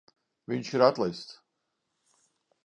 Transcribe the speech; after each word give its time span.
Viņš 0.53 0.71
ir 0.77 0.83
atlaists. 0.85 1.35